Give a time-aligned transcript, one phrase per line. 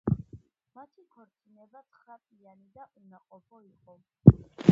[0.77, 3.99] მათი ქორწინება ცხრაწლიანი და უნაყოფო იყო.